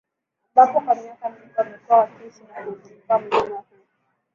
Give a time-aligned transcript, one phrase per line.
[0.51, 3.63] Ambapo kwa miaka mingi wamekuwa wakiishi na kuuzunguka mlima huu